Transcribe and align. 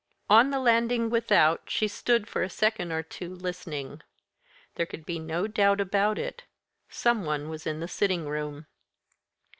On 0.31 0.49
the 0.49 0.57
landing 0.59 1.11
without 1.11 1.69
she 1.69 1.87
stood, 1.87 2.27
for 2.27 2.41
a 2.41 2.49
second 2.49 2.91
or 2.91 3.03
two, 3.03 3.35
listening. 3.35 4.01
There 4.73 4.87
could 4.87 5.05
be 5.05 5.19
no 5.19 5.45
doubt 5.45 5.79
about 5.79 6.17
it 6.17 6.43
some 6.89 7.23
one 7.23 7.49
was 7.49 7.67
in 7.67 7.81
the 7.81 7.87
sitting 7.87 8.27
room. 8.27 8.65